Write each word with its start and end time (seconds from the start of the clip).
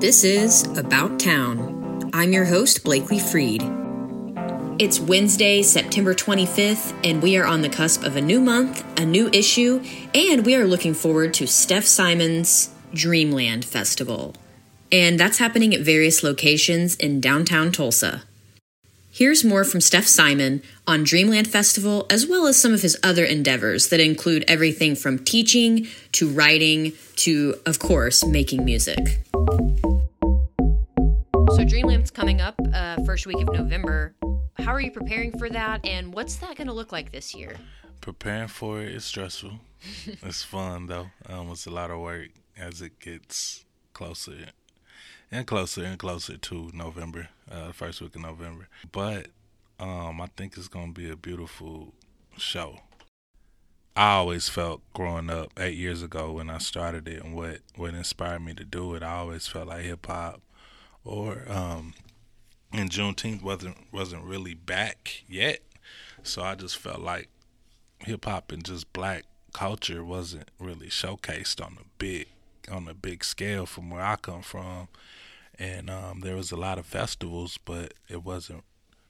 This 0.00 0.24
is 0.24 0.66
About 0.78 1.20
Town. 1.20 2.08
I'm 2.14 2.32
your 2.32 2.46
host, 2.46 2.84
Blakely 2.84 3.18
Freed. 3.18 3.62
It's 4.78 4.98
Wednesday, 4.98 5.60
September 5.60 6.14
25th, 6.14 6.94
and 7.04 7.22
we 7.22 7.36
are 7.36 7.44
on 7.44 7.60
the 7.60 7.68
cusp 7.68 8.02
of 8.02 8.16
a 8.16 8.22
new 8.22 8.40
month, 8.40 8.82
a 8.98 9.04
new 9.04 9.28
issue, 9.28 9.84
and 10.14 10.46
we 10.46 10.54
are 10.54 10.64
looking 10.64 10.94
forward 10.94 11.34
to 11.34 11.46
Steph 11.46 11.84
Simon's 11.84 12.70
Dreamland 12.94 13.66
Festival. 13.66 14.34
And 14.90 15.20
that's 15.20 15.36
happening 15.36 15.74
at 15.74 15.82
various 15.82 16.22
locations 16.22 16.96
in 16.96 17.20
downtown 17.20 17.70
Tulsa. 17.70 18.22
Here's 19.10 19.44
more 19.44 19.64
from 19.64 19.82
Steph 19.82 20.06
Simon 20.06 20.62
on 20.86 21.04
Dreamland 21.04 21.48
Festival, 21.48 22.06
as 22.08 22.26
well 22.26 22.46
as 22.46 22.58
some 22.58 22.72
of 22.72 22.80
his 22.80 22.96
other 23.02 23.26
endeavors 23.26 23.90
that 23.90 24.00
include 24.00 24.46
everything 24.48 24.96
from 24.96 25.18
teaching 25.18 25.88
to 26.12 26.26
writing 26.26 26.92
to, 27.16 27.56
of 27.66 27.78
course, 27.78 28.24
making 28.24 28.64
music. 28.64 29.18
Dreamland's 31.70 32.10
coming 32.10 32.40
up 32.40 32.60
uh, 32.74 32.96
first 33.04 33.28
week 33.28 33.40
of 33.40 33.54
November. 33.54 34.12
How 34.54 34.72
are 34.72 34.80
you 34.80 34.90
preparing 34.90 35.30
for 35.38 35.48
that, 35.50 35.86
and 35.86 36.12
what's 36.12 36.34
that 36.38 36.56
going 36.56 36.66
to 36.66 36.72
look 36.72 36.90
like 36.90 37.12
this 37.12 37.32
year? 37.32 37.54
Preparing 38.00 38.48
for 38.48 38.82
it 38.82 38.88
is 38.88 39.04
stressful. 39.04 39.52
it's 40.04 40.42
fun 40.42 40.86
though. 40.88 41.10
Um, 41.28 41.48
it's 41.52 41.66
a 41.66 41.70
lot 41.70 41.92
of 41.92 42.00
work 42.00 42.30
as 42.58 42.82
it 42.82 42.98
gets 42.98 43.64
closer 43.92 44.46
and 45.30 45.46
closer 45.46 45.84
and 45.84 45.96
closer 45.96 46.36
to 46.36 46.72
November, 46.74 47.28
uh, 47.48 47.70
first 47.70 48.00
week 48.00 48.16
of 48.16 48.22
November. 48.22 48.66
But 48.90 49.28
um, 49.78 50.20
I 50.20 50.26
think 50.36 50.56
it's 50.56 50.66
gonna 50.66 50.90
be 50.90 51.08
a 51.08 51.14
beautiful 51.14 51.94
show. 52.36 52.80
I 53.94 54.14
always 54.14 54.48
felt 54.48 54.82
growing 54.92 55.30
up 55.30 55.52
eight 55.56 55.76
years 55.76 56.02
ago 56.02 56.32
when 56.32 56.50
I 56.50 56.58
started 56.58 57.06
it 57.06 57.22
and 57.22 57.36
what 57.36 57.60
what 57.76 57.94
inspired 57.94 58.42
me 58.42 58.54
to 58.54 58.64
do 58.64 58.96
it. 58.96 59.04
I 59.04 59.18
always 59.18 59.46
felt 59.46 59.68
like 59.68 59.84
hip 59.84 60.06
hop 60.06 60.42
or 61.04 61.42
um, 61.48 61.94
and 62.72 62.90
Juneteenth 62.90 63.42
wasn't 63.42 63.76
wasn't 63.92 64.24
really 64.24 64.54
back 64.54 65.22
yet, 65.28 65.60
so 66.22 66.42
I 66.42 66.54
just 66.54 66.76
felt 66.76 67.00
like 67.00 67.28
hip 68.00 68.24
hop 68.24 68.52
and 68.52 68.64
just 68.64 68.92
black 68.92 69.24
culture 69.52 70.04
wasn't 70.04 70.48
really 70.58 70.88
showcased 70.88 71.64
on 71.64 71.76
the 71.76 71.84
big 71.98 72.28
on 72.70 72.86
a 72.88 72.94
big 72.94 73.24
scale 73.24 73.66
from 73.66 73.90
where 73.90 74.02
I 74.02 74.16
come 74.16 74.42
from, 74.42 74.88
and 75.58 75.90
um, 75.90 76.20
there 76.20 76.36
was 76.36 76.52
a 76.52 76.56
lot 76.56 76.78
of 76.78 76.86
festivals, 76.86 77.58
but 77.64 77.94
it 78.08 78.22
wasn't 78.22 78.64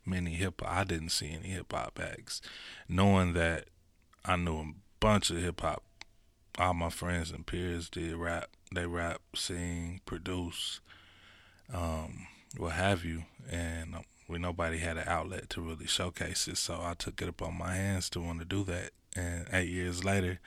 many 0.05 0.33
hip. 0.33 0.61
Hop. 0.61 0.71
I 0.71 0.85
didn't 0.85 1.11
see 1.11 1.31
any 1.31 1.49
hip 1.49 1.73
hop 1.73 1.99
acts. 2.03 2.41
Knowing 2.89 3.35
that 3.35 3.67
I 4.25 4.37
knew 4.37 4.59
a 4.59 4.73
bunch 5.01 5.31
of 5.31 5.39
hip 5.39 5.61
hop, 5.61 5.83
all 6.59 6.75
my 6.75 6.91
friends 6.91 7.31
and 7.31 7.47
peers 7.47 7.89
did 7.89 8.15
rap. 8.17 8.51
They 8.75 8.87
rap, 8.87 9.21
sing, 9.35 10.01
produce. 10.07 10.81
Um, 11.73 12.27
what 12.57 12.73
have 12.73 13.05
you, 13.05 13.25
and 13.51 13.95
um, 13.95 14.05
we 14.29 14.39
nobody 14.39 14.79
had 14.79 14.97
an 14.97 15.05
outlet 15.07 15.51
to 15.51 15.61
really 15.61 15.87
showcase 15.87 16.49
it. 16.49 16.57
So 16.57 16.81
I 16.83 16.95
took 16.95 17.21
it 17.23 17.29
upon 17.29 17.59
my 17.59 17.75
hands 17.75 18.09
to 18.11 18.21
want 18.21 18.39
to 18.41 18.45
do 18.45 18.65
that. 18.65 18.91
And 19.17 19.47
eight 19.53 19.69
years 19.69 20.05
later, 20.05 20.39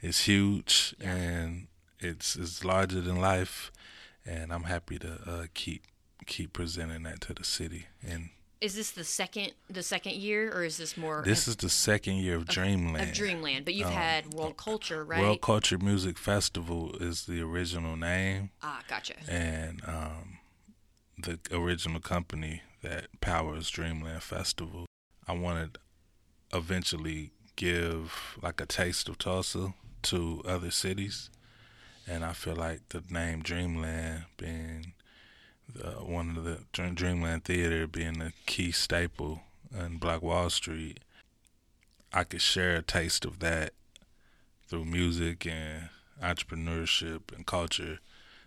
it's 0.00 0.26
huge 0.26 0.94
and 1.00 1.66
it's 1.98 2.36
it's 2.36 2.64
larger 2.64 3.00
than 3.00 3.20
life, 3.20 3.72
and 4.24 4.52
I'm 4.52 4.64
happy 4.64 4.98
to 5.00 5.18
uh, 5.26 5.46
keep 5.54 5.82
keep 6.26 6.52
presenting 6.52 7.02
that 7.04 7.20
to 7.22 7.34
the 7.34 7.44
city. 7.44 7.86
And 8.06 8.30
is 8.60 8.76
this 8.76 8.92
the 8.92 9.02
second 9.02 9.52
the 9.68 9.82
second 9.82 10.14
year, 10.14 10.52
or 10.52 10.62
is 10.62 10.76
this 10.76 10.96
more? 10.96 11.22
This 11.24 11.48
is 11.48 11.56
the 11.56 11.68
second 11.68 12.16
year 12.16 12.36
of, 12.36 12.42
of 12.42 12.48
Dreamland. 12.48 13.08
Of 13.08 13.14
Dreamland, 13.14 13.64
but 13.64 13.74
you've 13.74 13.88
um, 13.88 13.92
had 13.92 14.32
World 14.34 14.56
Culture, 14.56 15.04
right? 15.04 15.20
World 15.20 15.40
Culture 15.40 15.78
Music 15.78 16.16
Festival 16.16 16.96
is 17.00 17.26
the 17.26 17.42
original 17.42 17.96
name. 17.96 18.50
Ah, 18.62 18.82
gotcha. 18.88 19.14
And 19.28 19.82
um, 19.84 20.38
the 21.22 21.38
original 21.52 22.00
company 22.00 22.62
that 22.82 23.06
powers 23.20 23.70
Dreamland 23.70 24.22
Festival. 24.22 24.86
I 25.26 25.32
wanted 25.32 25.78
eventually 26.52 27.30
give 27.56 28.38
like 28.42 28.60
a 28.60 28.66
taste 28.66 29.08
of 29.08 29.18
Tulsa 29.18 29.74
to 30.02 30.42
other 30.44 30.70
cities, 30.70 31.30
and 32.06 32.24
I 32.24 32.32
feel 32.32 32.56
like 32.56 32.88
the 32.88 33.02
name 33.08 33.42
Dreamland 33.42 34.24
being 34.36 34.94
the, 35.72 35.90
one 35.92 36.36
of 36.36 36.44
the 36.44 36.60
Dreamland 36.72 37.44
Theater 37.44 37.86
being 37.86 38.20
a 38.20 38.32
key 38.46 38.72
staple 38.72 39.42
in 39.72 39.98
Black 39.98 40.22
Wall 40.22 40.50
Street, 40.50 41.00
I 42.12 42.24
could 42.24 42.42
share 42.42 42.76
a 42.76 42.82
taste 42.82 43.24
of 43.24 43.38
that 43.38 43.72
through 44.66 44.84
music 44.84 45.46
and 45.46 45.88
entrepreneurship 46.22 47.34
and 47.34 47.46
culture 47.46 48.00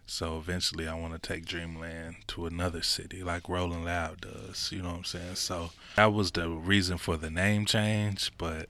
so 0.08 0.38
eventually, 0.38 0.88
I 0.88 0.94
want 0.94 1.14
to 1.14 1.20
take 1.20 1.46
Dreamland 1.46 2.18
to 2.28 2.46
another 2.46 2.84
city, 2.84 3.24
like 3.24 3.50
Rolling 3.50 3.84
Loud 3.84 4.22
does. 4.22 4.72
You 4.72 4.82
know 4.82 4.90
what 4.90 4.98
I'm 4.98 5.04
saying? 5.04 5.36
So 5.36 5.72
that 5.96 6.14
was 6.14 6.32
the 6.32 6.50
reason 6.50 6.98
for 6.98 7.18
the 7.18 7.32
name 7.32 7.66
change, 7.66 8.32
but 8.38 8.70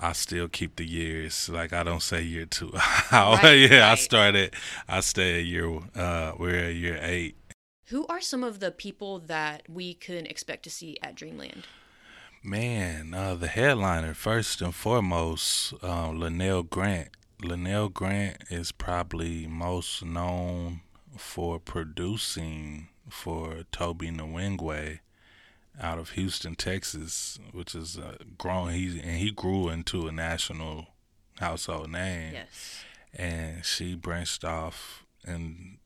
I 0.00 0.12
still 0.12 0.48
keep 0.48 0.76
the 0.76 0.86
years. 0.86 1.48
Like 1.48 1.72
I 1.72 1.82
don't 1.82 2.02
say 2.02 2.22
year 2.22 2.46
two. 2.46 2.70
right, 3.12 3.52
yeah, 3.52 3.80
right. 3.80 3.92
I 3.92 3.94
started. 3.96 4.54
I 4.88 5.00
stay 5.00 5.40
a 5.40 5.42
year. 5.42 5.78
Uh, 5.94 6.32
we're 6.38 6.56
at 6.56 6.74
year 6.74 6.98
eight. 7.02 7.36
Who 7.88 8.06
are 8.08 8.20
some 8.20 8.42
of 8.42 8.58
the 8.60 8.70
people 8.70 9.20
that 9.20 9.62
we 9.68 9.94
can 9.94 10.26
expect 10.26 10.64
to 10.64 10.70
see 10.70 10.96
at 11.02 11.14
Dreamland? 11.14 11.66
Man, 12.42 13.12
uh, 13.12 13.34
the 13.34 13.48
headliner 13.48 14.14
first 14.14 14.60
and 14.60 14.74
foremost, 14.74 15.74
uh, 15.82 16.08
LaNell 16.08 16.68
Grant. 16.68 17.08
LaNell 17.42 17.92
Grant 17.92 18.38
is 18.50 18.72
probably 18.72 19.46
most 19.46 20.04
known 20.04 20.80
for 21.16 21.58
producing 21.58 22.88
for 23.08 23.64
Tobe 23.70 24.02
Nwigwe 24.02 25.00
out 25.80 25.98
of 25.98 26.10
Houston, 26.10 26.54
Texas, 26.54 27.38
which 27.52 27.74
is 27.74 27.98
uh, 27.98 28.16
grown. 28.38 28.70
He 28.70 29.00
and 29.00 29.18
he 29.18 29.30
grew 29.30 29.68
into 29.68 30.08
a 30.08 30.12
national 30.12 30.88
household 31.38 31.90
name. 31.90 32.32
Yes. 32.34 32.84
And 33.14 33.64
she 33.64 33.94
branched 33.94 34.44
off 34.44 35.04
and 35.24 35.78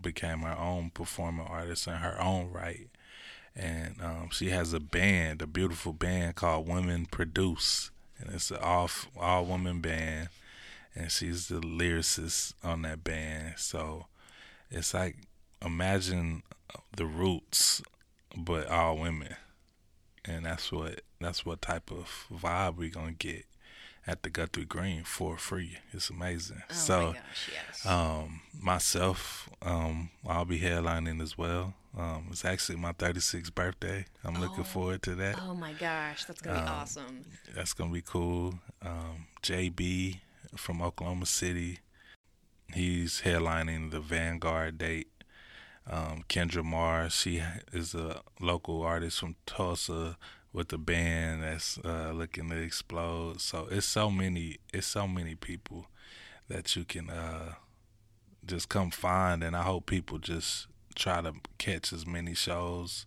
became 0.00 0.40
her 0.40 0.56
own 0.56 0.90
performing 0.90 1.46
artist 1.46 1.86
in 1.86 1.94
her 1.94 2.20
own 2.20 2.50
right. 2.50 2.88
And 3.54 4.00
um, 4.00 4.28
she 4.30 4.50
has 4.50 4.72
a 4.72 4.80
band, 4.80 5.42
a 5.42 5.46
beautiful 5.46 5.92
band 5.92 6.36
called 6.36 6.68
Women 6.68 7.06
Produce, 7.06 7.90
and 8.18 8.34
it's 8.34 8.50
an 8.50 8.58
all 8.62 8.88
all 9.18 9.44
woman 9.44 9.80
band 9.80 10.28
and 10.94 11.10
she's 11.10 11.48
the 11.48 11.60
lyricist 11.60 12.54
on 12.62 12.82
that 12.82 13.04
band. 13.04 13.54
So 13.56 14.06
it's 14.70 14.94
like 14.94 15.16
imagine 15.64 16.42
the 16.96 17.06
roots, 17.06 17.82
but 18.36 18.68
all 18.68 18.98
women, 18.98 19.36
and 20.24 20.46
that's 20.46 20.72
what 20.72 21.02
that's 21.20 21.46
what 21.46 21.62
type 21.62 21.90
of 21.90 22.26
vibe 22.32 22.76
we're 22.76 22.90
gonna 22.90 23.12
get 23.12 23.46
at 24.06 24.22
the 24.22 24.30
Guthrie 24.30 24.64
Green 24.64 25.04
for 25.04 25.36
free. 25.36 25.78
It's 25.92 26.10
amazing. 26.10 26.62
Oh 26.70 26.74
so, 26.74 27.00
my 27.00 27.12
gosh, 27.12 27.50
yes. 27.52 27.86
um, 27.86 28.40
myself, 28.60 29.48
um, 29.62 30.10
I'll 30.26 30.44
be 30.44 30.58
headlining 30.58 31.22
as 31.22 31.38
well. 31.38 31.74
Um, 31.96 32.28
it's 32.30 32.44
actually 32.44 32.76
my 32.78 32.92
36th 32.92 33.54
birthday. 33.54 34.06
I'm 34.24 34.38
oh. 34.38 34.40
looking 34.40 34.64
forward 34.64 35.02
to 35.02 35.14
that. 35.16 35.38
Oh 35.40 35.54
my 35.54 35.74
gosh, 35.74 36.24
that's 36.24 36.40
gonna 36.40 36.60
be 36.60 36.66
um, 36.66 36.74
awesome. 36.74 37.24
That's 37.54 37.74
gonna 37.74 37.92
be 37.92 38.02
cool. 38.02 38.54
Um, 38.82 39.26
Jabee 39.42 40.20
from 40.56 40.82
Oklahoma 40.82 41.26
City. 41.26 41.80
He's 42.74 43.22
headlining 43.22 43.90
the 43.90 44.00
Vanguard 44.00 44.78
date. 44.78 45.08
Um, 45.88 46.24
Kendra 46.28 46.64
Mars, 46.64 47.14
she 47.14 47.42
is 47.72 47.94
a 47.94 48.20
local 48.40 48.82
artist 48.82 49.18
from 49.18 49.36
Tulsa 49.46 50.16
with 50.52 50.72
a 50.72 50.78
band 50.78 51.42
that's 51.42 51.78
uh, 51.84 52.12
looking 52.14 52.50
to 52.50 52.56
explode. 52.56 53.40
So 53.40 53.68
it's 53.70 53.86
so 53.86 54.10
many, 54.10 54.58
it's 54.72 54.86
so 54.86 55.08
many 55.08 55.34
people 55.34 55.86
that 56.48 56.76
you 56.76 56.84
can 56.84 57.10
uh, 57.10 57.54
just 58.46 58.68
come 58.68 58.90
find, 58.90 59.42
and 59.42 59.56
I 59.56 59.62
hope 59.62 59.86
people 59.86 60.18
just 60.18 60.66
try 60.94 61.20
to 61.22 61.32
catch 61.58 61.92
as 61.92 62.06
many 62.06 62.34
shows 62.34 63.06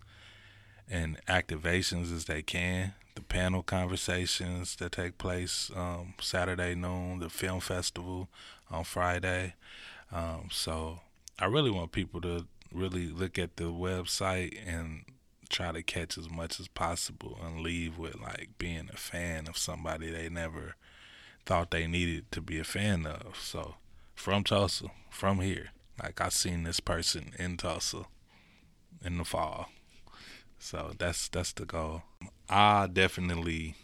and 0.89 1.19
activations 1.27 2.13
as 2.13 2.25
they 2.25 2.41
can 2.41 2.93
the 3.15 3.21
panel 3.21 3.63
conversations 3.63 4.75
that 4.75 4.91
take 4.91 5.17
place 5.17 5.71
um, 5.75 6.13
Saturday 6.21 6.75
noon, 6.75 7.19
the 7.19 7.29
film 7.29 7.61
festival 7.61 8.29
on 8.69 8.83
Friday. 8.83 9.55
Um, 10.11 10.49
so 10.51 10.99
I 11.39 11.45
really 11.45 11.71
want 11.71 11.91
people 11.91 12.21
to 12.21 12.45
really 12.71 13.07
look 13.07 13.39
at 13.39 13.55
the 13.55 13.65
website 13.65 14.57
and 14.67 15.05
try 15.49 15.71
to 15.71 15.81
catch 15.81 16.17
as 16.17 16.29
much 16.29 16.59
as 16.59 16.67
possible 16.67 17.37
and 17.43 17.61
leave 17.61 17.97
with 17.97 18.19
like 18.19 18.49
being 18.57 18.89
a 18.93 18.97
fan 18.97 19.47
of 19.47 19.57
somebody 19.57 20.11
they 20.11 20.29
never 20.29 20.75
thought 21.45 21.71
they 21.71 21.87
needed 21.87 22.31
to 22.31 22.41
be 22.41 22.59
a 22.59 22.63
fan 22.63 23.05
of. 23.05 23.37
So 23.39 23.75
from 24.13 24.43
Tulsa, 24.43 24.87
from 25.09 25.39
here, 25.39 25.69
like 26.01 26.19
I 26.19 26.29
seen 26.29 26.63
this 26.63 26.79
person 26.79 27.33
in 27.39 27.57
Tulsa 27.57 28.05
in 29.03 29.17
the 29.17 29.25
fall. 29.25 29.69
So 30.59 30.93
that's 30.97 31.29
that's 31.29 31.53
the 31.53 31.65
goal. 31.65 32.03
I 32.49 32.87
definitely 32.87 33.75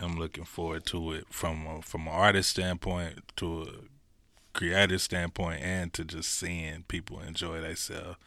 am 0.00 0.18
looking 0.18 0.44
forward 0.44 0.86
to 0.86 1.12
it 1.12 1.26
from 1.30 1.66
a, 1.66 1.82
from 1.82 2.02
an 2.02 2.14
artist 2.14 2.50
standpoint 2.50 3.20
to 3.36 3.62
a 3.62 3.66
creative 4.56 5.02
standpoint 5.02 5.62
and 5.62 5.92
to 5.92 6.04
just 6.04 6.30
seeing 6.38 6.84
people 6.88 7.20
enjoy 7.20 7.60
themselves. 7.60 8.18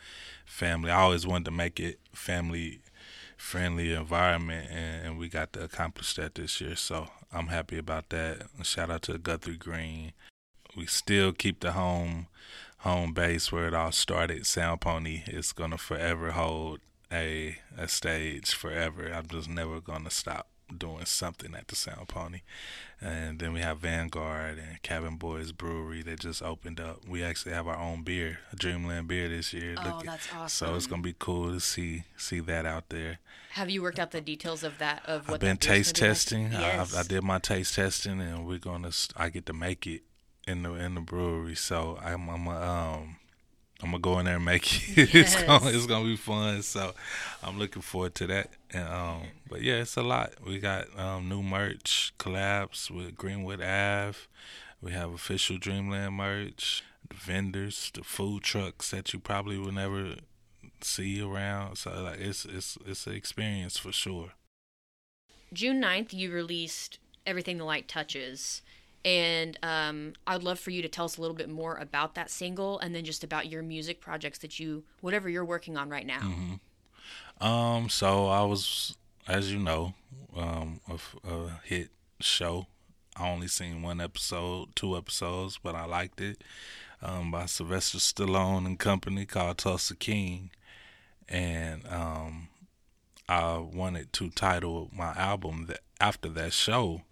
Family. 0.45 0.92
I 0.92 1.01
always 1.01 1.27
wanted 1.27 1.45
to 1.45 1.51
make 1.51 1.80
it 1.80 2.00
family 2.13 2.81
friendly 3.38 3.94
environment, 3.94 4.68
and, 4.71 5.18
we 5.18 5.30
got 5.30 5.54
to 5.54 5.63
accomplish 5.63 6.15
that 6.15 6.36
this 6.36 6.59
year. 6.59 6.75
So 6.75 7.07
I'm 7.31 7.48
happy 7.48 7.77
about 7.77 8.09
that. 8.09 8.48
Shout 8.63 8.92
out 8.92 9.04
to 9.04 9.18
Guthrie 9.18 9.57
Green. 9.57 10.13
We 10.75 10.86
still 10.86 11.31
keep 11.31 11.62
the 11.62 11.71
home 11.71 12.27
home 12.80 13.13
base 13.13 13.51
where 13.51 13.68
it 13.68 13.74
all 13.74 13.92
started. 13.92 14.45
Sound 14.45 14.81
Pony 14.81 15.24
is 15.27 15.51
gonna 15.51 15.77
forever 15.77 16.31
hold 16.31 16.80
a 17.12 17.57
a 17.77 17.88
stage 17.88 18.54
forever. 18.54 19.12
I'm 19.13 19.27
just 19.27 19.50
never 19.50 19.80
gonna 19.80 20.09
stop 20.09 20.48
doing 20.75 21.06
something 21.06 21.56
at 21.56 21.68
the 21.68 21.75
Sound 21.75 22.07
Pony. 22.07 22.42
And 23.00 23.39
then 23.39 23.54
we 23.54 23.62
have 23.62 23.80
Vanguard 23.80 24.57
and 24.57 24.81
Cabin 24.81 25.15
Boys 25.15 25.51
Brewery 25.51 26.01
that 26.04 26.19
just 26.19 26.42
opened 26.42 26.80
up. 26.80 27.07
We 27.07 27.24
actually 27.24 27.54
have 27.54 27.68
our 27.68 27.77
own 27.77 28.04
beer, 28.04 28.39
Dreamland 28.56 29.07
beer 29.07 29.30
this 29.30 29.54
year. 29.54 29.75
Oh, 29.77 29.88
Look, 29.88 30.04
that's 30.06 30.27
awesome. 30.33 30.68
So 30.68 30.75
it's 30.75 30.88
gonna 30.88 31.01
be 31.01 31.15
cool 31.18 31.51
to 31.51 31.59
see 31.59 32.04
see 32.18 32.39
that 32.42 32.65
out 32.65 32.89
there. 32.89 33.19
Have 33.51 33.69
you 33.69 33.81
worked 33.81 34.00
out 34.00 34.12
the 34.12 34.21
details 34.21 34.63
of 34.63 34.77
that 34.80 35.04
of 35.06 35.27
what 35.27 35.36
I've 35.36 35.39
been 35.42 35.57
taste 35.57 35.95
testing. 35.95 36.51
Yes. 36.51 36.95
I, 36.95 37.00
I, 37.00 37.04
did 37.04 37.24
my 37.24 37.39
taste 37.39 37.75
testing 37.75 38.21
and 38.21 38.45
we're 38.45 38.59
gonna 38.59 38.92
I 39.15 39.30
get 39.30 39.45
to 39.48 39.54
make 39.54 39.88
it 39.88 40.01
in 40.48 40.63
the 40.63 40.74
in 40.74 40.95
the 40.95 41.01
brewery. 41.01 41.56
So 41.56 42.00
I'm 42.04 42.30
I'm 42.30 42.48
a, 42.48 42.62
um 42.62 43.17
I'm 43.81 43.91
gonna 43.91 44.00
go 44.00 44.19
in 44.19 44.25
there 44.25 44.38
and 44.38 44.45
make 44.45 44.97
it. 44.97 45.13
Yes. 45.13 45.35
it's 45.35 45.44
gonna 45.44 45.69
it's 45.69 45.85
gonna 45.85 46.06
be 46.06 46.15
fun. 46.18 46.62
So 46.63 46.94
I'm 47.44 47.59
looking 47.59 47.81
forward 47.81 48.15
to 48.15 48.27
that. 48.27 48.50
And 48.71 48.88
um, 48.88 49.21
but 49.50 49.62
yeah, 49.62 49.75
it's 49.75 49.95
a 49.97 50.01
lot. 50.03 50.33
We 50.45 50.59
got 50.59 50.88
um, 50.97 51.29
new 51.29 51.44
merch 51.44 52.13
collabs 52.18 52.89
with 52.89 53.15
Greenwood 53.15 53.62
Ave. 53.62 54.18
We 54.81 54.91
have 54.91 55.12
official 55.12 55.57
Dreamland 55.57 56.15
merch. 56.15 56.83
The 57.09 57.15
vendors, 57.15 57.91
the 57.94 58.03
food 58.03 58.44
trucks 58.44 58.91
that 58.91 59.13
you 59.13 59.19
probably 59.19 59.57
will 59.57 59.71
never 59.71 60.15
see 60.81 61.21
around. 61.21 61.77
So 61.77 61.91
like 62.01 62.19
it's 62.19 62.45
it's 62.45 62.77
it's 62.85 63.07
an 63.07 63.13
experience 63.13 63.77
for 63.77 63.91
sure. 63.91 64.31
June 65.53 65.81
9th, 65.81 66.12
you 66.12 66.30
released 66.31 67.00
Everything 67.25 67.57
the 67.57 67.63
Light 67.63 67.88
Touches. 67.88 68.62
And 69.07 69.57
um, 69.63 70.13
I'd 70.27 70.44
love 70.44 70.59
for 70.59 70.71
you 70.71 70.81
to 70.81 70.89
tell 70.89 71.06
us 71.06 71.15
a 71.15 71.21
little 71.21 71.36
bit 71.36 71.48
more 71.48 71.75
about 71.75 72.15
that 72.15 72.30
single 72.30 72.77
and 72.80 72.94
then 72.94 73.06
just 73.06 73.24
about 73.24 73.48
your 73.48 73.63
music 73.63 74.01
projects 74.01 74.39
that 74.39 74.59
you, 74.59 74.83
whatever 75.00 75.30
you're 75.30 75.45
working 75.45 75.77
on 75.77 75.89
right 75.89 76.06
now. 76.06 76.19
Mm-hmm. 76.19 77.45
Um, 77.48 77.88
so 77.88 78.27
I 78.27 78.44
was, 78.44 78.98
as 79.25 79.54
you 79.54 79.59
know, 79.59 79.94
um, 80.36 80.81
a, 80.89 80.95
a 81.25 81.62
hit 81.63 81.89
show. 82.19 82.68
I 83.15 83.30
only 83.30 83.48
seen 83.48 83.81
one 83.81 84.01
episode, 84.01 84.75
two 84.75 84.98
episodes, 84.98 85.57
but 85.63 85.74
I 85.74 85.86
liked 85.86 86.19
it. 86.19 86.44
Um, 87.01 87.31
by 87.31 87.45
Sylvester 87.45 88.00
Stallone 88.00 88.65
and 88.65 88.77
company 88.77 89.25
called 89.25 89.59
Tulsa 89.59 89.95
King, 89.95 90.50
and 91.30 91.88
um, 91.88 92.50
I 93.30 93.57
wanted 93.59 94.12
to 94.13 94.31
title 94.31 94.89
my 94.92 95.13
album 95.13 95.68
that 95.68 95.80
after 96.01 96.27
that 96.30 96.51
show 96.51 97.04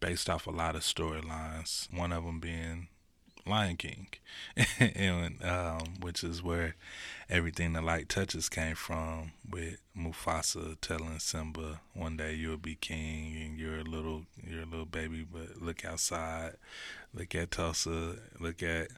based 0.00 0.30
off 0.30 0.46
a 0.46 0.50
lot 0.50 0.76
of 0.76 0.82
storylines. 0.82 1.92
One 1.92 2.12
of 2.12 2.24
them 2.24 2.40
being 2.40 2.88
Lion 3.48 3.76
King, 3.76 4.08
and 4.78 5.42
um, 5.42 5.94
which 6.00 6.22
is 6.22 6.42
where 6.42 6.76
everything 7.28 7.72
the 7.72 7.80
light 7.80 8.08
touches 8.08 8.48
came 8.48 8.74
from. 8.74 9.32
With 9.48 9.80
Mufasa 9.96 10.76
telling 10.80 11.18
Simba, 11.18 11.80
"One 11.94 12.16
day 12.16 12.34
you'll 12.34 12.58
be 12.58 12.74
king, 12.74 13.36
and 13.42 13.58
you're 13.58 13.78
a 13.78 13.84
little, 13.84 14.26
you're 14.42 14.62
a 14.62 14.66
little 14.66 14.86
baby, 14.86 15.26
but 15.30 15.60
look 15.62 15.84
outside, 15.84 16.54
look 17.14 17.34
at 17.34 17.50
Tulsa, 17.50 18.16
look 18.38 18.62
at." 18.62 18.88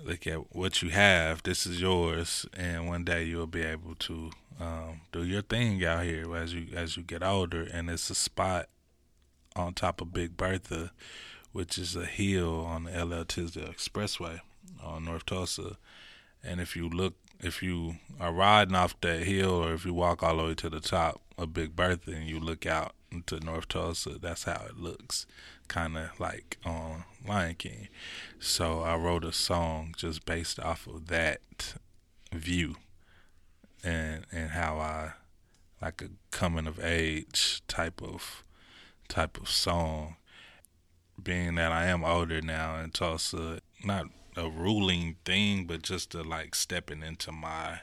Look 0.00 0.28
at 0.28 0.54
what 0.54 0.80
you 0.80 0.90
have. 0.90 1.42
This 1.42 1.66
is 1.66 1.80
yours, 1.80 2.46
and 2.54 2.86
one 2.86 3.02
day 3.02 3.24
you'll 3.24 3.48
be 3.48 3.62
able 3.62 3.96
to 3.96 4.30
um, 4.60 5.00
do 5.10 5.24
your 5.24 5.42
thing 5.42 5.84
out 5.84 6.04
here 6.04 6.36
as 6.36 6.54
you 6.54 6.68
as 6.72 6.96
you 6.96 7.02
get 7.02 7.24
older. 7.24 7.62
And 7.64 7.90
it's 7.90 8.08
a 8.08 8.14
spot 8.14 8.68
on 9.58 9.74
top 9.74 10.00
of 10.00 10.12
Big 10.12 10.36
Bertha, 10.36 10.92
which 11.52 11.78
is 11.78 11.96
a 11.96 12.06
hill 12.06 12.64
on 12.64 12.84
the 12.84 13.04
LL 13.04 13.24
Tisdale 13.24 13.64
Expressway 13.64 14.40
on 14.82 15.04
North 15.04 15.26
Tulsa. 15.26 15.76
And 16.42 16.60
if 16.60 16.76
you 16.76 16.88
look, 16.88 17.14
if 17.40 17.62
you 17.62 17.96
are 18.20 18.32
riding 18.32 18.74
off 18.74 19.00
that 19.00 19.24
hill, 19.24 19.64
or 19.64 19.72
if 19.72 19.84
you 19.84 19.94
walk 19.94 20.22
all 20.22 20.36
the 20.36 20.44
way 20.44 20.54
to 20.54 20.70
the 20.70 20.80
top 20.80 21.20
of 21.36 21.52
Big 21.52 21.74
Bertha 21.74 22.12
and 22.12 22.28
you 22.28 22.38
look 22.40 22.66
out 22.66 22.92
into 23.10 23.40
North 23.40 23.68
Tulsa, 23.68 24.18
that's 24.20 24.44
how 24.44 24.64
it 24.68 24.78
looks, 24.78 25.26
kind 25.66 25.96
of 25.96 26.18
like 26.20 26.58
on 26.64 27.04
Lion 27.26 27.54
King. 27.54 27.88
So 28.38 28.82
I 28.82 28.96
wrote 28.96 29.24
a 29.24 29.32
song 29.32 29.94
just 29.96 30.24
based 30.26 30.60
off 30.60 30.86
of 30.86 31.06
that 31.08 31.74
view, 32.32 32.76
and 33.82 34.26
and 34.30 34.50
how 34.50 34.78
I 34.78 35.12
like 35.80 36.02
a 36.02 36.10
coming 36.30 36.66
of 36.66 36.82
age 36.82 37.62
type 37.68 38.02
of 38.02 38.44
type 39.08 39.40
of 39.40 39.48
song. 39.48 40.16
Being 41.20 41.56
that 41.56 41.72
I 41.72 41.86
am 41.86 42.04
older 42.04 42.40
now 42.40 42.78
in 42.78 42.90
Tulsa, 42.90 43.60
not 43.84 44.06
a 44.36 44.48
ruling 44.48 45.16
thing, 45.24 45.64
but 45.66 45.82
just 45.82 46.10
to 46.12 46.22
like 46.22 46.54
stepping 46.54 47.02
into 47.02 47.32
my 47.32 47.80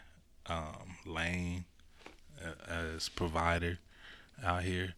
um, 0.47 0.97
lane 1.05 1.65
as 2.67 3.09
provider 3.09 3.79
out 4.43 4.63
here, 4.63 4.93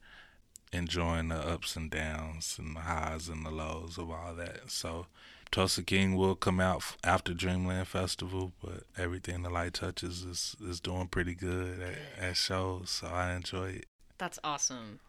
enjoying 0.71 1.29
the 1.29 1.35
ups 1.35 1.75
and 1.75 1.89
downs 1.89 2.57
and 2.59 2.75
the 2.75 2.81
highs 2.81 3.27
and 3.29 3.45
the 3.45 3.51
lows 3.51 3.97
of 3.97 4.09
all 4.11 4.33
that. 4.35 4.69
So, 4.69 5.07
Tulsa 5.51 5.83
King 5.83 6.15
will 6.15 6.35
come 6.35 6.59
out 6.59 6.83
after 7.03 7.33
Dreamland 7.33 7.87
Festival, 7.87 8.51
but 8.63 8.83
everything 8.97 9.43
the 9.43 9.49
light 9.49 9.75
touches 9.75 10.23
is 10.23 10.55
is 10.63 10.79
doing 10.79 11.07
pretty 11.07 11.35
good 11.35 11.79
at, 11.79 12.23
at 12.29 12.37
shows, 12.37 12.89
so 12.89 13.07
I 13.07 13.33
enjoy 13.33 13.69
it. 13.69 13.85
That's 14.17 14.39
awesome. 14.43 14.99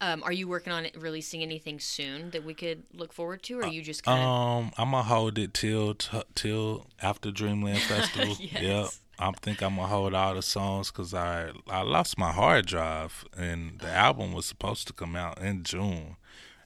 Um, 0.00 0.22
are 0.24 0.32
you 0.32 0.46
working 0.46 0.72
on 0.72 0.86
releasing 0.98 1.42
anything 1.42 1.80
soon 1.80 2.30
that 2.32 2.44
we 2.44 2.52
could 2.52 2.82
look 2.92 3.12
forward 3.12 3.42
to, 3.44 3.60
or 3.60 3.64
are 3.64 3.68
you 3.68 3.82
just 3.82 4.04
kind 4.04 4.20
of? 4.22 4.28
Um, 4.28 4.72
I'm 4.76 4.90
gonna 4.90 5.02
hold 5.02 5.38
it 5.38 5.54
till 5.54 5.94
t- 5.94 6.22
till 6.34 6.86
after 7.00 7.30
Dreamland 7.30 7.78
Festival. 7.88 8.36
yes. 8.38 8.62
Yep. 8.62 8.88
I 9.18 9.30
think 9.40 9.62
I'm 9.62 9.76
gonna 9.76 9.88
hold 9.88 10.12
all 10.12 10.34
the 10.34 10.42
songs 10.42 10.90
because 10.90 11.14
I 11.14 11.50
I 11.68 11.80
lost 11.82 12.18
my 12.18 12.32
hard 12.32 12.66
drive 12.66 13.24
and 13.36 13.78
the 13.80 13.88
album 13.90 14.32
was 14.34 14.44
supposed 14.44 14.86
to 14.88 14.92
come 14.92 15.16
out 15.16 15.38
in 15.40 15.62
June. 15.62 16.16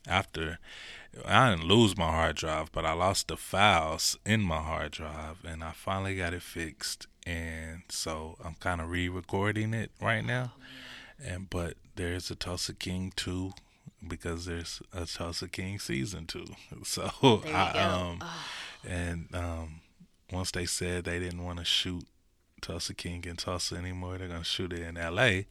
After 0.09 0.59
I 1.25 1.51
didn't 1.51 1.69
lose 1.69 1.97
my 1.97 2.11
hard 2.11 2.37
drive, 2.37 2.73
but 2.73 2.85
I 2.85 2.93
lost 2.95 3.29
the 3.29 3.37
files 3.37 4.19
in 4.27 4.41
my 4.41 4.59
hard 4.61 4.93
drive, 4.93 5.45
and 5.45 5.63
I 5.63 5.73
finally 5.73 6.17
got 6.17 6.35
it 6.35 6.43
fixed. 6.43 7.07
And 7.27 7.83
so 7.89 8.37
I'm 8.45 8.55
kind 8.55 8.81
of 8.81 8.91
re-recording 8.91 9.75
it 9.75 9.91
right 10.01 10.25
now. 10.25 10.53
Oh, 10.57 10.63
and 11.25 11.49
but 11.51 11.75
there's 11.97 12.31
a 12.31 12.35
Tulsa 12.35 12.75
King 12.75 13.13
two 13.17 13.53
because 14.07 14.47
there's 14.47 14.81
a 14.93 15.07
Tulsa 15.07 15.49
King 15.49 15.79
season 15.79 16.27
two. 16.27 16.47
So 16.85 17.11
I 17.53 17.79
um 17.79 18.19
oh. 18.23 18.47
and 18.89 19.29
um 19.35 19.81
once 20.33 20.51
they 20.53 20.67
said 20.67 21.05
they 21.05 21.19
didn't 21.19 21.45
want 21.45 21.59
to 21.59 21.65
shoot 21.65 22.05
Tulsa 22.61 22.95
King 22.95 23.25
in 23.27 23.37
Tulsa 23.37 23.77
anymore, 23.77 24.19
they're 24.19 24.29
gonna 24.29 24.45
shoot 24.45 24.73
it 24.73 24.83
in 24.83 24.97
L.A. 24.97 25.47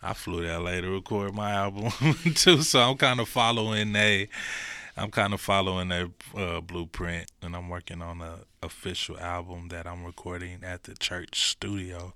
I 0.00 0.12
flew 0.14 0.42
to 0.42 0.48
L.A. 0.48 0.80
to 0.80 0.90
record 0.90 1.34
my 1.34 1.50
album 1.52 1.90
too, 2.34 2.62
so 2.62 2.80
I'm 2.80 2.96
kind 2.96 3.20
of 3.20 3.28
following 3.28 3.94
a. 3.96 4.28
I'm 4.96 5.12
kind 5.12 5.32
of 5.32 5.40
following 5.40 5.88
their 5.88 6.08
uh, 6.36 6.60
blueprint, 6.60 7.30
and 7.40 7.54
I'm 7.54 7.68
working 7.68 8.02
on 8.02 8.20
a 8.20 8.40
official 8.62 9.18
album 9.18 9.68
that 9.68 9.86
I'm 9.86 10.04
recording 10.04 10.64
at 10.64 10.84
the 10.84 10.94
church 10.94 11.48
studio 11.50 12.14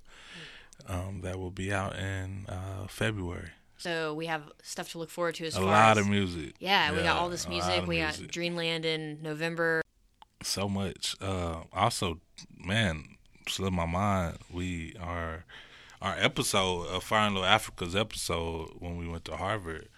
um, 0.87 1.21
that 1.21 1.39
will 1.39 1.51
be 1.51 1.73
out 1.73 1.95
in 1.97 2.45
uh, 2.47 2.87
February. 2.87 3.49
So 3.77 4.13
we 4.13 4.27
have 4.27 4.43
stuff 4.61 4.91
to 4.93 4.97
look 4.97 5.09
forward 5.09 5.35
to 5.35 5.45
as 5.45 5.55
a 5.55 5.61
lot 5.61 5.97
as, 5.97 6.05
of 6.05 6.09
music. 6.09 6.53
Yeah, 6.59 6.91
yeah, 6.91 6.97
we 6.97 7.03
got 7.03 7.17
all 7.17 7.29
this 7.29 7.47
music. 7.49 7.85
We 7.85 7.97
music. 7.97 8.21
got 8.27 8.31
Dreamland 8.31 8.85
in 8.85 9.21
November. 9.21 9.81
So 10.41 10.69
much. 10.69 11.15
Uh, 11.21 11.63
also, 11.73 12.19
man, 12.57 13.17
slipped 13.47 13.73
my 13.73 13.85
mind. 13.85 14.37
We 14.51 14.95
are 15.01 15.45
our 16.01 16.15
episode 16.17 16.87
of 16.87 17.03
Fire 17.03 17.27
in 17.27 17.33
Little 17.33 17.47
Africa's 17.47 17.95
episode 17.95 18.71
when 18.79 18.97
we 18.97 19.07
went 19.07 19.25
to 19.25 19.37
Harvard 19.37 19.89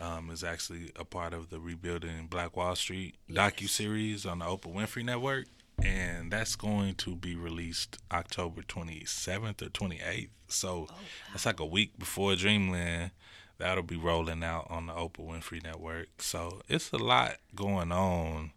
um, 0.00 0.30
is 0.30 0.44
actually 0.44 0.90
a 0.96 1.04
part 1.04 1.34
of 1.34 1.50
the 1.50 1.58
Rebuilding 1.58 2.26
Black 2.28 2.56
Wall 2.56 2.76
Street 2.76 3.16
yes. 3.26 3.52
docu 3.52 3.68
series 3.68 4.24
on 4.26 4.38
the 4.38 4.44
Oprah 4.44 4.72
Winfrey 4.72 5.04
Network 5.04 5.46
and 5.82 6.32
that's 6.32 6.56
going 6.56 6.94
to 6.96 7.14
be 7.14 7.36
released 7.36 7.98
October 8.10 8.62
27th 8.62 9.62
or 9.62 9.70
28th. 9.70 10.28
So 10.48 10.68
oh, 10.68 10.80
wow. 10.80 10.96
that's 11.32 11.46
like 11.46 11.60
a 11.60 11.66
week 11.66 11.98
before 11.98 12.34
Dreamland. 12.34 13.12
That'll 13.58 13.82
be 13.82 13.96
rolling 13.96 14.44
out 14.44 14.66
on 14.70 14.86
the 14.86 14.92
Oprah 14.92 15.26
Winfrey 15.26 15.62
Network. 15.62 16.22
So 16.22 16.62
it's 16.68 16.92
a 16.92 16.96
lot 16.96 17.36
going 17.54 17.90
on 17.92 18.52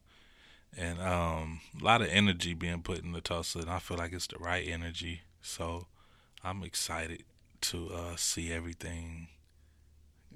and 0.78 1.01
um, 1.01 1.62
a 1.80 1.84
lot 1.84 2.01
of 2.01 2.08
energy 2.10 2.54
being 2.54 2.82
put 2.82 3.04
into 3.04 3.20
Tulsa, 3.20 3.60
and 3.60 3.70
I 3.70 3.80
feel 3.80 3.98
like 3.98 4.13
it's 4.13 4.28
the 4.28 4.38
right 4.38 4.66
energy. 4.68 5.22
So 5.42 5.88
I'm 6.44 6.63
excited 6.63 7.24
to 7.62 7.90
uh, 7.94 8.16
see 8.16 8.51
everything 8.51 9.28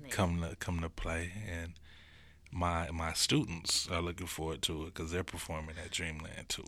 come 0.10 0.42
to 0.42 0.56
come 0.58 0.82
to 0.82 0.90
play 0.90 1.32
and 1.50 1.74
my 2.56 2.90
my 2.92 3.14
students 3.14 3.88
are 3.92 4.02
looking 4.02 4.28
forward 4.28 4.62
to 4.64 4.84
it 4.84 4.94
because 4.94 5.12
they're 5.12 5.24
performing 5.24 5.76
at 5.84 5.92
Dreamland 5.92 6.48
too. 6.48 6.64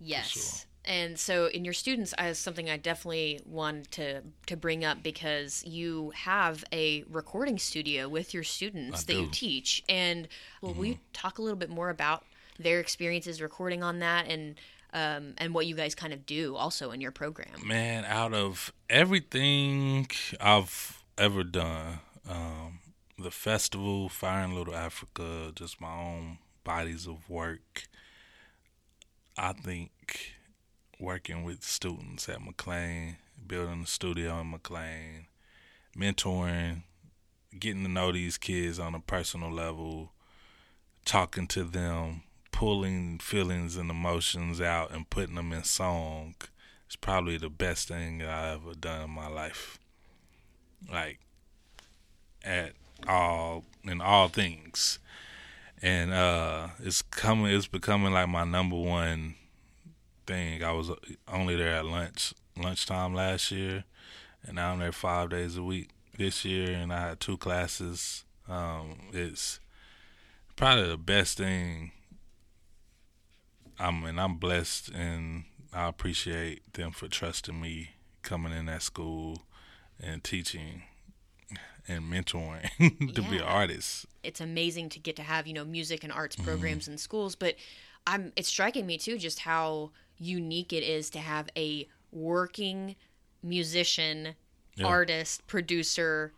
Yes. 0.00 0.28
Sure. 0.28 0.68
And 0.84 1.18
so, 1.18 1.46
in 1.46 1.64
your 1.64 1.74
students, 1.74 2.12
as 2.14 2.38
something 2.38 2.68
I 2.68 2.76
definitely 2.76 3.40
want 3.46 3.92
to 3.92 4.22
to 4.46 4.56
bring 4.56 4.84
up 4.84 5.02
because 5.02 5.64
you 5.64 6.12
have 6.14 6.64
a 6.72 7.04
recording 7.08 7.58
studio 7.58 8.08
with 8.08 8.34
your 8.34 8.42
students 8.42 9.02
I 9.02 9.06
that 9.06 9.12
do. 9.12 9.22
you 9.22 9.28
teach, 9.30 9.84
and 9.88 10.26
well, 10.60 10.72
mm-hmm. 10.72 10.80
will 10.80 10.86
you 10.86 10.98
talk 11.12 11.38
a 11.38 11.42
little 11.42 11.58
bit 11.58 11.70
more 11.70 11.90
about 11.90 12.24
their 12.58 12.80
experiences 12.80 13.40
recording 13.40 13.82
on 13.82 14.00
that 14.00 14.28
and 14.28 14.56
um, 14.92 15.34
and 15.38 15.54
what 15.54 15.66
you 15.66 15.76
guys 15.76 15.94
kind 15.94 16.12
of 16.12 16.26
do 16.26 16.56
also 16.56 16.90
in 16.90 17.00
your 17.00 17.12
program? 17.12 17.64
Man, 17.64 18.04
out 18.04 18.34
of 18.34 18.72
everything 18.90 20.08
I've 20.40 21.00
ever 21.16 21.44
done, 21.44 22.00
um, 22.28 22.80
the 23.22 23.30
festival, 23.30 24.08
Fire 24.08 24.44
in 24.44 24.54
Little 24.54 24.74
Africa, 24.74 25.52
just 25.54 25.80
my 25.80 25.92
own 25.92 26.38
bodies 26.64 27.06
of 27.06 27.28
work. 27.28 27.84
I 29.36 29.52
think 29.52 30.34
working 30.98 31.42
with 31.42 31.62
students 31.62 32.28
at 32.28 32.40
McLain, 32.40 33.16
building 33.46 33.82
a 33.82 33.86
studio 33.86 34.40
in 34.40 34.52
McLain, 34.52 35.26
mentoring, 35.96 36.82
getting 37.58 37.84
to 37.84 37.90
know 37.90 38.12
these 38.12 38.38
kids 38.38 38.78
on 38.78 38.94
a 38.94 39.00
personal 39.00 39.50
level, 39.50 40.12
talking 41.04 41.46
to 41.48 41.64
them, 41.64 42.22
pulling 42.50 43.18
feelings 43.18 43.76
and 43.76 43.90
emotions 43.90 44.60
out 44.60 44.90
and 44.90 45.10
putting 45.10 45.34
them 45.34 45.52
in 45.52 45.64
song 45.64 46.34
is 46.88 46.96
probably 46.96 47.38
the 47.38 47.50
best 47.50 47.88
thing 47.88 48.22
I've 48.22 48.62
ever 48.62 48.74
done 48.74 49.02
in 49.02 49.10
my 49.10 49.28
life. 49.28 49.78
Like 50.90 51.20
at 52.44 52.72
all 53.08 53.64
in 53.84 54.00
all 54.00 54.28
things. 54.28 54.98
And 55.80 56.12
uh 56.12 56.68
it's 56.80 57.02
coming 57.02 57.46
it's 57.46 57.66
becoming 57.66 58.12
like 58.12 58.28
my 58.28 58.44
number 58.44 58.76
one 58.76 59.34
thing. 60.26 60.62
I 60.62 60.72
was 60.72 60.90
only 61.28 61.56
there 61.56 61.74
at 61.74 61.86
lunch 61.86 62.34
lunchtime 62.56 63.14
last 63.14 63.50
year, 63.50 63.84
and 64.44 64.56
now 64.56 64.72
I'm 64.72 64.78
there 64.78 64.92
five 64.92 65.30
days 65.30 65.56
a 65.56 65.62
week 65.62 65.90
this 66.16 66.44
year, 66.44 66.72
and 66.72 66.92
I 66.92 67.08
had 67.08 67.20
two 67.20 67.36
classes. 67.36 68.24
Um, 68.48 69.08
it's 69.12 69.60
probably 70.56 70.88
the 70.88 70.96
best 70.96 71.38
thing. 71.38 71.92
I'm 73.78 74.04
and 74.04 74.20
I'm 74.20 74.36
blessed, 74.36 74.90
and 74.90 75.44
I 75.72 75.88
appreciate 75.88 76.74
them 76.74 76.92
for 76.92 77.08
trusting 77.08 77.60
me 77.60 77.90
coming 78.22 78.52
in 78.52 78.66
that 78.66 78.82
school 78.82 79.42
and 80.00 80.22
teaching 80.22 80.82
and 81.88 82.04
mentoring 82.04 82.68
to 83.14 83.22
yeah. 83.22 83.30
be 83.30 83.36
an 83.36 83.42
artist. 83.42 84.06
It's 84.22 84.40
amazing 84.40 84.90
to 84.90 84.98
get 84.98 85.16
to 85.16 85.22
have 85.22 85.46
you 85.46 85.54
know 85.54 85.64
music 85.64 86.04
and 86.04 86.12
arts 86.12 86.36
mm-hmm. 86.36 86.46
programs 86.46 86.84
mm-hmm. 86.84 86.92
in 86.92 86.98
schools, 86.98 87.34
but 87.34 87.56
I'm 88.06 88.32
it's 88.36 88.48
striking 88.48 88.86
me 88.86 88.98
too 88.98 89.18
just 89.18 89.40
how 89.40 89.90
unique 90.18 90.72
it 90.72 90.82
is 90.82 91.10
to 91.10 91.18
have 91.18 91.48
a 91.56 91.88
working 92.12 92.96
musician, 93.42 94.34
yeah. 94.76 94.86
artist, 94.86 95.46
producer, 95.46 96.32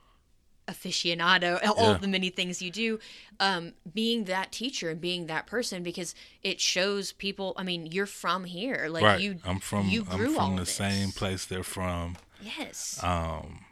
aficionado, 0.69 1.61
all 1.77 1.93
yeah. 1.93 1.99
the 1.99 2.09
many 2.09 2.31
things 2.31 2.63
you 2.63 2.71
do, 2.71 2.99
um, 3.41 3.75
being 3.93 4.25
that 4.25 4.53
teacher 4.53 4.91
and 4.91 5.01
being 5.01 5.27
that 5.27 5.47
person 5.47 5.83
because 5.83 6.15
it 6.43 6.61
shows 6.61 7.13
people. 7.13 7.55
I 7.57 7.63
mean, 7.65 7.87
you're 7.87 8.07
from 8.07 8.45
here, 8.45 8.87
like 8.89 9.03
right. 9.03 9.21
you. 9.21 9.37
I'm 9.45 9.61
from. 9.61 9.89
You 9.89 10.05
grew 10.05 10.29
I'm 10.29 10.35
from 10.35 10.57
the 10.57 10.63
this. 10.63 10.75
same 10.75 11.11
place 11.11 11.45
they're 11.45 11.63
from. 11.63 12.17
Yes. 12.41 13.01
Um, 13.03 13.64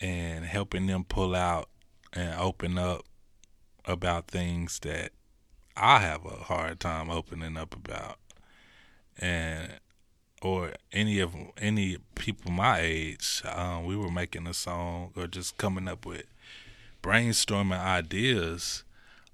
and 0.00 0.44
helping 0.44 0.86
them 0.86 1.04
pull 1.04 1.34
out 1.34 1.68
and 2.12 2.38
open 2.38 2.78
up 2.78 3.02
about 3.84 4.28
things 4.28 4.78
that 4.80 5.12
I 5.76 5.98
have 5.98 6.24
a 6.24 6.44
hard 6.44 6.80
time 6.80 7.10
opening 7.10 7.56
up 7.56 7.74
about. 7.74 8.18
And 9.18 9.80
or 10.42 10.72
any 10.92 11.20
of 11.20 11.34
any 11.58 11.98
people 12.14 12.50
my 12.50 12.80
age, 12.80 13.42
um, 13.44 13.84
we 13.84 13.96
were 13.96 14.10
making 14.10 14.46
a 14.46 14.54
song 14.54 15.12
or 15.16 15.26
just 15.26 15.58
coming 15.58 15.86
up 15.86 16.06
with 16.06 16.24
brainstorming 17.02 17.78
ideas 17.78 18.84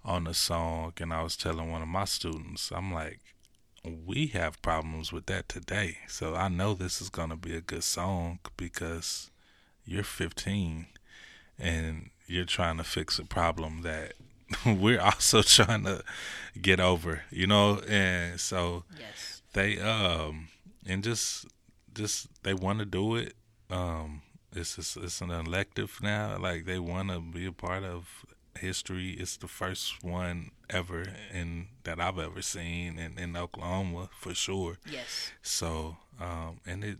on 0.04 0.26
a 0.26 0.34
song, 0.34 0.92
and 0.98 1.12
I 1.12 1.22
was 1.22 1.36
telling 1.36 1.70
one 1.70 1.82
of 1.82 1.88
my 1.88 2.04
students, 2.04 2.70
I'm 2.70 2.92
like, 2.92 3.20
we 3.84 4.28
have 4.28 4.62
problems 4.62 5.12
with 5.12 5.26
that 5.26 5.48
today, 5.48 5.98
so 6.08 6.34
I 6.34 6.48
know 6.48 6.74
this 6.74 7.00
is 7.00 7.08
gonna 7.08 7.36
be 7.36 7.56
a 7.56 7.60
good 7.60 7.84
song 7.84 8.38
because 8.56 9.30
you're 9.86 10.02
15 10.02 10.86
and 11.58 12.10
you're 12.26 12.44
trying 12.44 12.76
to 12.76 12.84
fix 12.84 13.18
a 13.18 13.24
problem 13.24 13.82
that 13.82 14.14
we're 14.66 15.00
also 15.00 15.42
trying 15.42 15.84
to 15.84 16.02
get 16.60 16.80
over, 16.80 17.22
you 17.30 17.46
know, 17.46 17.80
and 17.88 18.40
so. 18.40 18.84
Yes 18.98 19.36
they 19.56 19.80
um 19.80 20.48
and 20.86 21.02
just 21.02 21.46
just 21.94 22.28
they 22.44 22.54
want 22.54 22.78
to 22.78 22.84
do 22.84 23.16
it. 23.16 23.32
Um, 23.70 24.22
it's 24.54 24.76
just, 24.76 24.96
it's 24.98 25.20
an 25.22 25.30
elective 25.30 25.98
now. 26.02 26.36
Like 26.38 26.66
they 26.66 26.78
want 26.78 27.08
to 27.08 27.20
be 27.20 27.46
a 27.46 27.52
part 27.52 27.82
of 27.82 28.26
history. 28.60 29.12
It's 29.18 29.38
the 29.38 29.48
first 29.48 30.04
one 30.04 30.50
ever 30.68 31.04
in 31.32 31.68
that 31.84 31.98
I've 31.98 32.18
ever 32.18 32.42
seen 32.42 32.98
in, 32.98 33.18
in 33.18 33.36
Oklahoma 33.36 34.10
for 34.20 34.34
sure. 34.34 34.76
Yes. 34.88 35.32
So 35.42 35.96
um, 36.20 36.60
and 36.66 36.84
it 36.84 36.98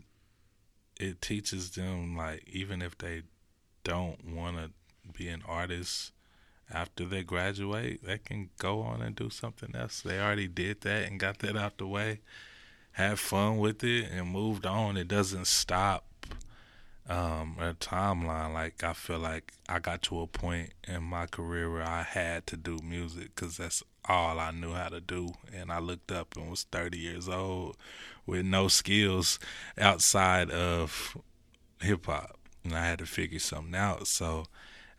it 0.99 1.21
teaches 1.21 1.71
them 1.71 2.15
like 2.15 2.43
even 2.47 2.81
if 2.81 2.97
they 2.97 3.23
don't 3.83 4.25
want 4.25 4.57
to 4.57 4.71
be 5.17 5.27
an 5.27 5.43
artist 5.47 6.11
after 6.71 7.05
they 7.05 7.23
graduate, 7.23 8.03
they 8.03 8.17
can 8.17 8.49
go 8.57 8.81
on 8.81 9.01
and 9.01 9.15
do 9.15 9.29
something 9.29 9.73
else. 9.75 10.01
They 10.01 10.19
already 10.19 10.47
did 10.47 10.81
that 10.81 11.07
and 11.07 11.19
got 11.19 11.39
that 11.39 11.55
out 11.55 11.77
the 11.77 11.87
way 11.87 12.19
have 12.97 13.19
fun 13.19 13.59
with 13.59 13.83
it 13.83 14.09
and 14.11 14.27
moved 14.27 14.65
on. 14.65 14.97
It 14.97 15.07
doesn't 15.07 15.45
stop 15.45 16.03
um, 17.07 17.55
a 17.59 17.75
timeline. 17.75 18.55
Like 18.55 18.83
I 18.83 18.93
feel 18.93 19.19
like 19.19 19.53
I 19.69 19.77
got 19.77 20.01
to 20.03 20.21
a 20.21 20.27
point 20.27 20.71
in 20.87 21.03
my 21.03 21.27
career 21.27 21.71
where 21.71 21.87
I 21.87 22.01
had 22.01 22.47
to 22.47 22.57
do 22.57 22.79
music 22.83 23.35
because 23.35 23.57
that's 23.57 23.83
all 24.07 24.39
I 24.39 24.51
knew 24.51 24.73
how 24.73 24.89
to 24.89 25.01
do. 25.01 25.33
And 25.53 25.71
I 25.71 25.79
looked 25.79 26.11
up 26.11 26.35
and 26.35 26.49
was 26.49 26.63
30 26.71 26.97
years 26.97 27.27
old 27.27 27.77
with 28.25 28.45
no 28.45 28.67
skills 28.67 29.39
outside 29.77 30.51
of 30.51 31.17
hip 31.81 32.05
hop, 32.05 32.37
and 32.63 32.73
I 32.73 32.85
had 32.85 32.99
to 32.99 33.05
figure 33.05 33.39
something 33.39 33.75
out. 33.75 34.07
So 34.07 34.45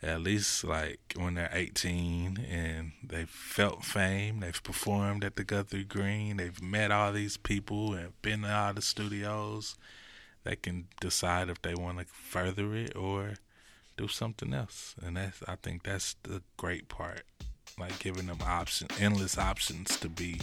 at 0.03 0.21
least 0.21 0.65
like 0.65 1.01
when 1.17 1.35
they're 1.35 1.51
18 1.53 2.47
and 2.51 2.93
they've 3.03 3.29
felt 3.29 3.85
fame, 3.85 4.41
they've 4.41 4.63
performed 4.63 5.25
at 5.25 5.37
the 5.37 5.45
Guthrie 5.45 5.85
Green, 5.85 6.37
they've 6.37 6.63
met 6.63 6.91
all 6.91 7.13
these 7.13 7.37
people 7.37 7.95
and 7.95 8.21
been 8.23 8.43
to 8.43 8.55
all 8.55 8.75
the 8.75 8.83
studios, 8.83 9.77
they 10.45 10.57
can 10.57 10.87
decide 11.01 11.49
if 11.49 11.61
they 11.63 11.75
want 11.75 11.99
to 11.99 12.05
further 12.07 12.75
it 12.75 12.97
or 12.97 13.35
do 13.97 14.07
something 14.09 14.55
else. 14.55 14.95
And 15.05 15.17
that's 15.17 15.43
I 15.47 15.57
think 15.57 15.83
that's 15.83 16.15
the 16.23 16.43
great 16.57 16.89
part, 16.89 17.23
like 17.79 17.99
giving 17.99 18.27
them 18.27 18.39
options, 18.45 18.91
endless 19.01 19.39
options 19.39 19.99
to 20.01 20.09
be 20.09 20.41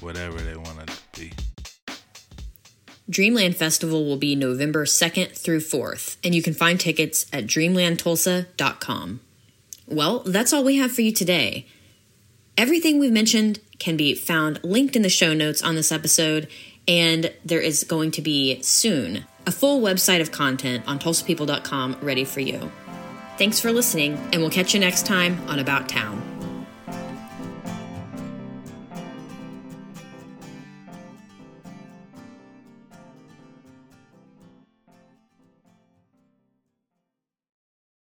whatever 0.00 0.38
they 0.38 0.56
want 0.56 0.86
to 0.86 1.20
be. 1.20 1.32
Dreamland 3.08 3.56
Festival 3.56 4.04
will 4.04 4.16
be 4.16 4.34
November 4.34 4.84
2nd 4.84 5.36
through 5.36 5.60
4th, 5.60 6.16
and 6.24 6.34
you 6.34 6.42
can 6.42 6.54
find 6.54 6.80
tickets 6.80 7.26
at 7.32 7.46
dreamlandtulsa.com. 7.46 9.20
Well, 9.86 10.20
that's 10.20 10.52
all 10.52 10.64
we 10.64 10.76
have 10.76 10.92
for 10.92 11.02
you 11.02 11.12
today. 11.12 11.66
Everything 12.58 12.98
we've 12.98 13.12
mentioned 13.12 13.60
can 13.78 13.96
be 13.96 14.14
found 14.14 14.58
linked 14.64 14.96
in 14.96 15.02
the 15.02 15.08
show 15.08 15.34
notes 15.34 15.62
on 15.62 15.76
this 15.76 15.92
episode, 15.92 16.48
and 16.88 17.32
there 17.44 17.60
is 17.60 17.84
going 17.84 18.10
to 18.12 18.22
be 18.22 18.60
soon 18.62 19.24
a 19.46 19.52
full 19.52 19.80
website 19.80 20.20
of 20.20 20.32
content 20.32 20.82
on 20.88 20.98
tulsapeople.com 20.98 21.98
ready 22.02 22.24
for 22.24 22.40
you. 22.40 22.70
Thanks 23.38 23.60
for 23.60 23.70
listening, 23.70 24.14
and 24.32 24.40
we'll 24.40 24.50
catch 24.50 24.74
you 24.74 24.80
next 24.80 25.06
time 25.06 25.38
on 25.48 25.58
About 25.60 25.88
Town. 25.88 26.35